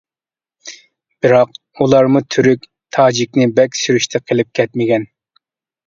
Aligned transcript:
بىراق 1.25 1.53
ئۇلارمۇ 1.83 2.23
تۈرك، 2.37 2.67
تاجىكنى 2.99 3.51
بەك 3.61 3.81
سۈرۈشتە 3.85 4.27
قىلىپ 4.29 4.55
كەتمىگەن. 4.61 5.11